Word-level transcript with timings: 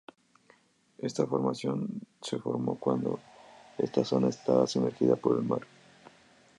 Esta 0.97 1.27
formación 1.27 2.01
se 2.23 2.39
formó 2.39 2.75
cuando 2.79 3.19
esta 3.77 4.03
zona 4.03 4.29
estaba 4.29 4.65
sumergida 4.65 5.15
por 5.15 5.37
el 5.37 5.43
mar. 5.43 5.61